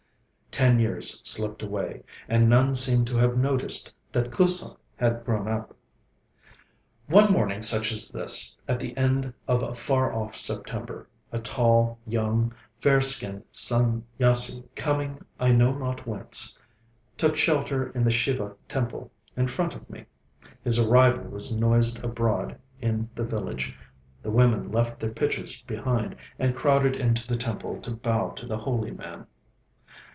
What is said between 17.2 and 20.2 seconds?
shelter in the Shiva temple, in front of me.